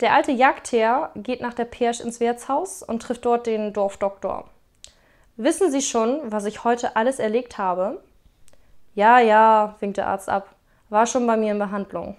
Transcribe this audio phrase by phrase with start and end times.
[0.00, 4.50] Der alte Jagdherr geht nach der Persch ins Wirtshaus und trifft dort den Dorfdoktor.
[5.36, 8.02] Wissen Sie schon, was ich heute alles erlegt habe?
[8.94, 10.54] Ja, ja, winkt der Arzt ab.
[10.90, 12.16] War schon bei mir in Behandlung.